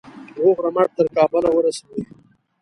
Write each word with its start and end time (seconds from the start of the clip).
روغ 0.37 0.57
رمټ 0.65 0.89
تر 0.97 1.07
کابله 1.15 1.49
ورسوي. 1.53 2.01